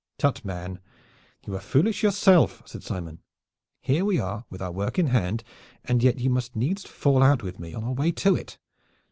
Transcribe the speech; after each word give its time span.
"Tut, 0.17 0.43
man! 0.43 0.79
you 1.45 1.53
are 1.53 1.59
as 1.59 1.63
foolish 1.63 2.01
yourself," 2.01 2.63
said 2.65 2.81
Simon. 2.81 3.19
"Here 3.83 4.03
we 4.03 4.19
are 4.19 4.45
with 4.49 4.59
our 4.59 4.71
work 4.71 4.97
in 4.97 5.05
hand, 5.09 5.43
and 5.85 6.01
yet 6.01 6.17
you 6.19 6.31
must 6.31 6.55
needs 6.55 6.85
fall 6.85 7.21
out 7.21 7.43
with 7.43 7.59
me 7.59 7.75
on 7.75 7.83
our 7.83 7.93
way 7.93 8.11
to 8.13 8.35
it. 8.35 8.57